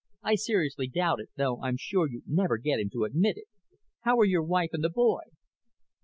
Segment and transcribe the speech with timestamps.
[0.23, 3.45] "I seriously doubt it, though I'm sure you'd never get him to admit it.
[3.99, 5.21] How are your wife and the boy?"